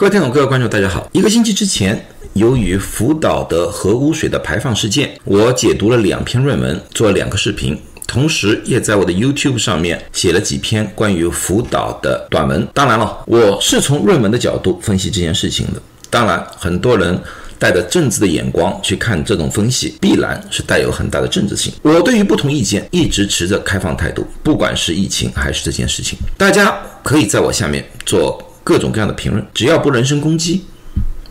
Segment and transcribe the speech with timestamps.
[0.00, 1.06] 各位听众、各位观众，大家好。
[1.12, 2.02] 一个星期之前，
[2.32, 12.66] 由于福岛的核污水的排放事件，我解读了两篇论文，做了两个视频，同时也在我的 YouTube 上面写了几篇关于福岛的短文。
[12.72, 15.82] 当然了，我是从论文的角度分析这件事情的。
[16.08, 17.20] 当然，很多人
[17.58, 21.70] 带着政治的眼光去看这种分析，必然是带有很大的政治性。
[21.82, 28.42] 我对于不同意见一直持着开放态度，不管是疫情还是这件事情，大家可以在我下面做。
[28.62, 30.64] 各种各样的评论，只要不人身攻击，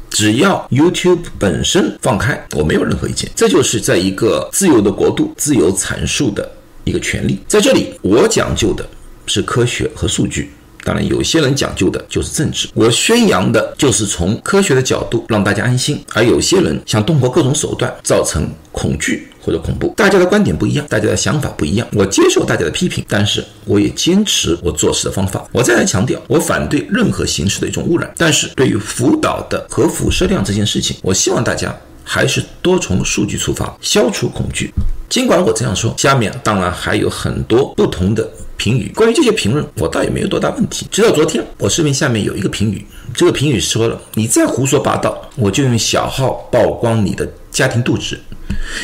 [0.09, 3.30] 只要 YouTube 本身放开，我没有任何意见。
[3.35, 6.49] 这就是在一个自由的国度，自由阐述的
[6.84, 7.40] 一个权利。
[7.48, 8.88] 在这里，我讲究的
[9.26, 10.52] 是科学和数据。
[10.84, 12.68] 当然，有些人讲究的就是政治。
[12.74, 19.94] 我宣扬的就是从科学的角度让大家安心，而有些人想通过各种手段造成恐惧或者恐怖。
[19.98, 25.46] 大家的观点不一样，大家的想法不一样，我接受大家的批评，但是我也坚持我做事的方法。
[25.52, 28.12] 我再来强调，我反对任何形式的一种污染。
[28.18, 34.71] 但是对于福岛的核辐射量这件事情，我希望大家还是多从数据出发，消除恐惧。
[35.10, 38.30] 尽管我这样说，下面当然还有很多不同的。
[38.60, 40.85] 评语关于这些评论，我倒也没有多大问题。
[40.91, 48.20] 直到昨天，我视频下面有一个评语，这个评语说了：“你再胡说八道，我就用小号曝光你的家庭住址，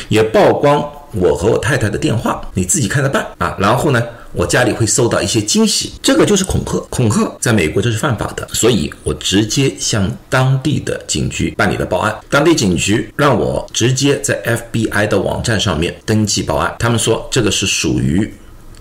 [0.08, 0.82] 也曝光
[1.12, 3.54] 我和我太太的电话，你自己看着办啊。
[3.60, 5.92] 然后呢，我家里会收到一些惊喜。
[6.02, 12.18] 这个就是恐吓，恐吓在美国这是犯法的，所以我直接向当地的警局办理了报案。
[12.30, 18.32] 当地警局让我直接在 FBI 的网站上面登记报案，他们说这个是属于。”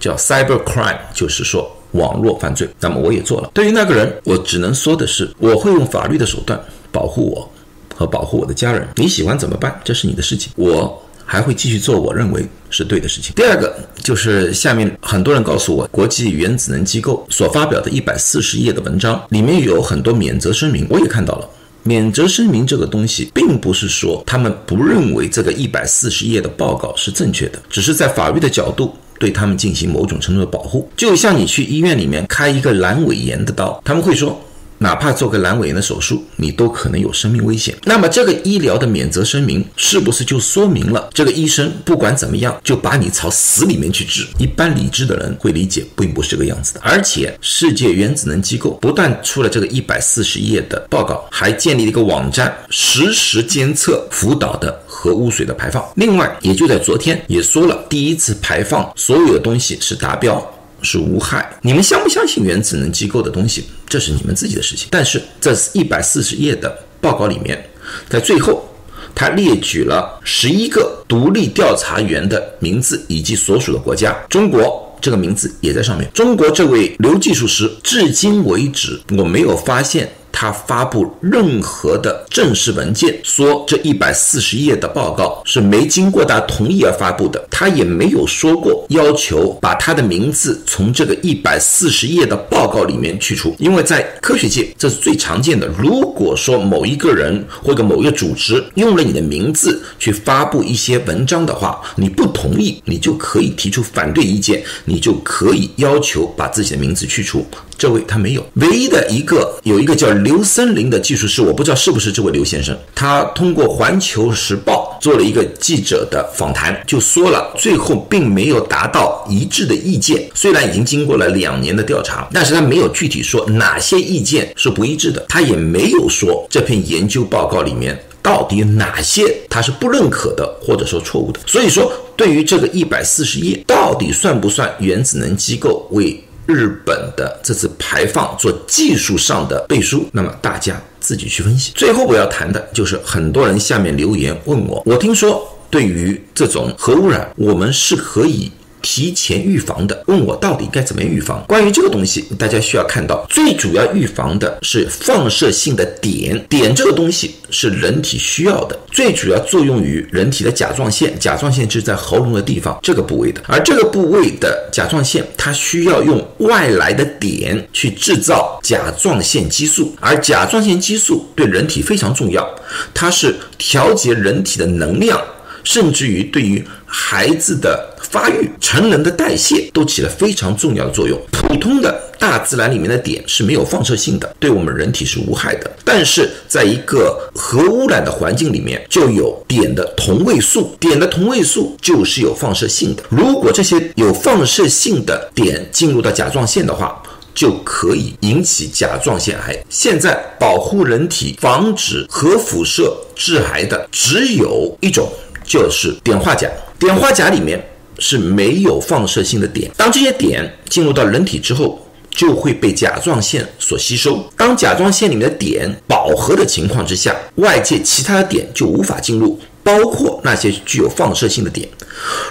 [0.06, 2.70] 叫 cyber crime，就是说网络犯罪。
[2.80, 3.50] 那么我也做了。
[3.56, 7.52] 对于那个人，我只能说的是，我会用法律的手段保护我
[7.96, 8.88] 和保护我的家人。
[8.98, 9.82] 你喜欢怎么办？
[9.84, 10.52] 这是你的事情。
[10.58, 13.34] 我还会继续做我认为是对的事情。
[13.34, 21.50] 第二个就是下面很多人告诉我，国际原子能机构所发表的一百四十页的文章里面有很多免责声明，我也看到了。
[21.82, 28.96] 免责声明这个东西，并不是说他们不认为这个一百四十页的报告是正确的，只是在法律的角度。
[29.20, 34.40] 对他们进行某种程度的保护，就像你去医院里面开一个阑尾炎的刀，他们会说。
[34.86, 37.76] 哪怕做个阑尾炎的手术，你都可能有生命危险。
[37.86, 44.28] 那么这个医疗的免责声明是不是就说明了这个医生不管怎么样就把你朝死里面去治？
[44.38, 46.82] 一般理智的人会理解，并不是这个样子的。
[46.84, 55.84] 而且世界原子能机构不但出了这个一百四十页的报告，还建立了一个网站，实时监测福岛的核污水的排放。
[55.96, 60.40] 另外，也就在昨天也说了，第一次排放所有的东西是达标。
[60.82, 64.88] 是无害，你们相不相信原子能机构的东西，这是你们自己的事情。
[64.92, 67.64] 但是这一百四十页的报告里面，
[68.10, 68.68] 在最后，
[69.14, 76.10] 他列举了十一个独立调查员的名字以及所属的国家，中国这个名字也在上面。
[76.14, 80.12] 中国这位刘技术师，至今为止我没有发现。
[80.36, 87.42] 他发布任何的正式文件，说这一百四十页的报告是没经过他同意而发布的。
[87.50, 95.66] 他也没有说过要求把他的名字从这个一百四十页的报告里面去除，因为在科学界这是最常见的。
[95.80, 107.46] 如果说某一个人或者某一个组织用了你的名字去发布一些文章的话，你不同意，你就可以提出反对意见，你就可以要求把自己的名字去除。
[107.78, 112.78] 这位他没有，唯一的一个有一个叫刘森林的技术师，我不知道是不是这位刘先生。
[112.94, 120.30] 他通过《环球时报》做了一个记者的访谈，就说了最后并没有达到一致的意见。
[120.34, 125.26] 虽然已经经过了两年的调查，但是他没有具体说哪些意见是不一致的。
[125.28, 131.40] 他也没有说这篇研究报告里面到底哪些他是不认可的，或者说错误的。
[131.46, 136.18] 所以说，对于这个一百四十页，到底算不算原子能机构为？
[136.46, 141.72] 日本的这次排放做技术上的背书，那么大家自己去分析。
[141.76, 148.52] 最后我要谈的就是很多人下面留言问我，我听说对于这种核污染，我们是可以。
[148.86, 151.44] 提前预防的，问我到底该怎么预防？
[151.48, 156.40] 关于这个东西，大家需要看到，最主要预防的是放射性的碘。
[156.48, 161.18] 碘这个东西是人体需要的，最主要作用于人体的甲状腺。
[161.20, 172.48] 甲状腺就是在喉咙的地方这个部位的，而这个部位的甲状腺，它需要用外来的碘去制造甲状腺激素，而甲状腺激素对人体非常重要，
[172.94, 175.20] 它是调节人体的能量，
[175.66, 177.92] 甚至于对于孩子的。
[178.12, 181.20] 发育、成人的代谢都起了非常重要的作用。
[181.32, 185.70] 普通的大自然里面的碘是没有放射性的，对我们人体是无害的。
[185.84, 193.04] 但是在一个核污染的环境里面，就有碘的同位素，碘的同位素就是有放射性的。
[193.10, 197.02] 如果这些有放射性的碘进入到甲状腺的话，
[197.34, 199.58] 就可以引起甲状腺癌。
[199.70, 205.12] 现在保护人体、防止核辐射致癌的只有一种，
[205.46, 206.50] 就是碘化钾。
[206.80, 207.64] 碘化钾里面
[208.00, 211.82] 是没有放射性的碘，当这些碘进入到人体之后。
[212.18, 214.26] 就会被甲状腺所吸收。
[214.38, 221.68] 当甲状腺里面的碘饱和的情况之下，外界其他的碘就无法进入，包括那些具有放射性的碘。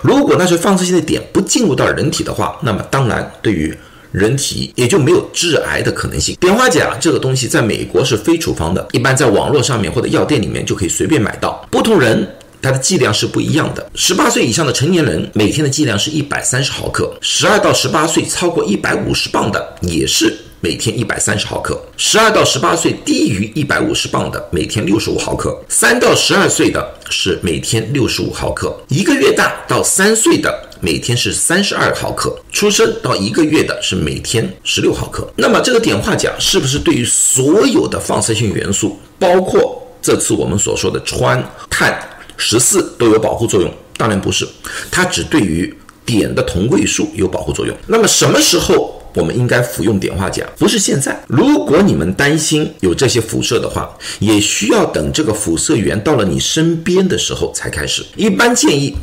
[0.01, 3.77] 如果那些放射性的碘不进入到人体的话，那么当然对于
[4.11, 6.35] 人体也就没有致癌的可能性。
[6.41, 11.63] 碘化钾这个东西在美国是非处方的，一般在网络上面或者药店里面就可以随便买到。
[11.71, 12.27] 不同人。
[12.65, 13.87] 它的剂量是不一样的。
[13.95, 30.51] 十八岁以上的成年人每天的剂量是一百三十毫克，十二到十八岁超过一百五十磅的也是每天一百三十毫克，十二到十八岁低于一百五十磅的每天六十五毫克，三到十二岁的是每天六十五毫克，一个月大到三岁的
[30.81, 35.31] 每天是三十二毫克，出生到一个月的是每天十六毫克。
[35.37, 41.95] 那么这个碘化钾是不是对于所有的放射性元素，包括这次我们所说的氚、碳？
[42.37, 44.47] 十四都有保护作用，当然不是，
[44.91, 45.73] 它只对于
[46.05, 47.77] 碘的同位素有保护作用。
[47.87, 50.45] 那么什么时候我们应该服用碘化钾？
[50.59, 51.19] 不是现在。
[51.29, 58.05] 如果你们担心有这些辐射的话，也需要等这个辐射源到了你身边的时候才开始。
[58.17, 58.97] 一般建议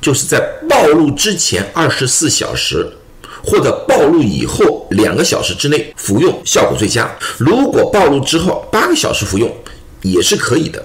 [0.00, 2.88] 就是在暴露之前二十四小时，
[3.44, 7.14] 或者暴露以后两个小时之内服用，效果最佳。
[7.36, 9.54] 如果暴露之后八个小时服用
[10.02, 10.84] 也是可以的。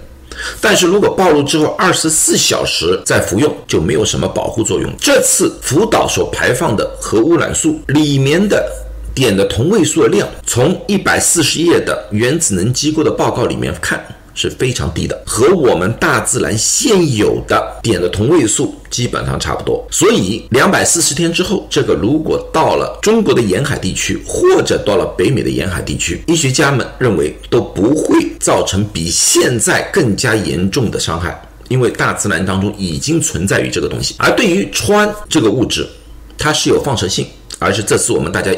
[0.60, 4.92] 但是如果暴露之后二十四小时再服用，就没有什么保护作用。
[5.00, 8.64] 这次福岛所排放的核污染素里面的
[9.16, 14.04] 碘的同位素的量，从一百四十页的原子能机构的报告里面看。
[14.34, 19.86] 是非常低的，和我们大自然现有的碘的同位素基本上差不多。
[19.92, 31.40] 所以两百四十天之后，这个如果到了中国的沿海地区，或者到了北美的沿海地区，医学家们认为都不会造成比现在更加严重的伤害，
[31.70, 34.16] 因为大自然当中已经存在于这个东西。
[34.18, 35.88] 而对于氚这个物质，
[36.38, 37.26] 它是有放射性。
[37.60, 38.52] 而是这次我们大家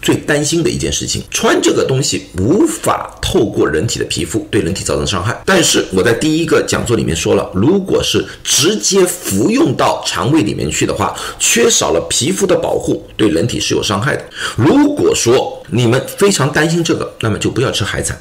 [0.00, 5.42] 最担心的一件事情，穿这个东西无法透过人体的皮肤对人体造成伤害。
[5.44, 14.24] 但是我在第一个讲座里面说了，如果是直接服用到肠胃里面去的话，缺少了皮肤的保护，对人体是有伤害的。
[14.56, 18.20] 如果说你们非常担心这个，那么就不要吃海产。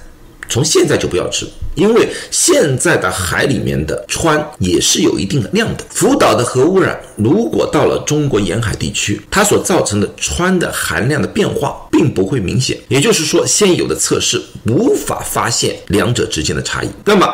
[0.51, 5.86] 从现在就不要吃，因为现在的海里面的氚也是有一定的量的。
[5.89, 16.89] 福岛的核污染如果到了中国沿海地区，它所造成的氚的含量的变化并不会明显，也就是说，现有的测试无法发现两者之间的差异。
[17.06, 17.25] 那么，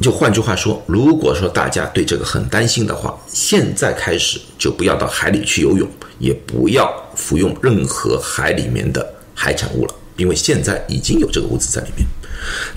[0.00, 5.86] 就换句话说，如果说大家对这个很担心的话，现在开始就不要到海里去游泳，
[6.18, 12.06] 也不要服用任何海里面的海产物了，因为现在已经有这个物质在里面。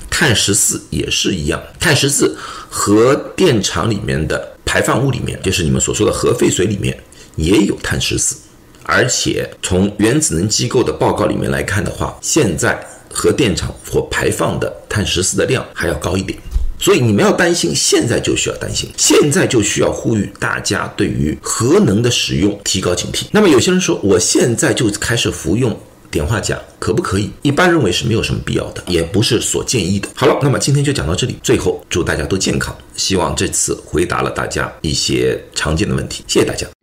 [0.09, 2.37] 碳十四也是一样，碳十四
[2.69, 6.97] 核电厂里面的排放物里面，就是你们所说的核废水里面
[7.35, 8.35] 也有碳十四，
[8.83, 12.79] 而且从原子能机构的报告里面来看的话，现在
[13.13, 16.39] 核电厂所排放的碳十四的量还要高一点，
[16.79, 23.25] 所以你们要担心，现在就需要担心，现在就需要呼吁大家对于核能的使用提高警惕。
[23.31, 25.77] 那么有些人说，我现在就开始服用。
[26.15, 27.29] 碘化钾可不可以？
[27.41, 30.07] 一般认为是没有什么必要的，也不是所建议的。
[30.15, 31.37] 好了，那么今天就讲到这里。
[31.43, 36.23] 最后，祝大家都健康，希望这次回答了大家一些常见的问题。
[36.27, 36.74] 谢谢大家。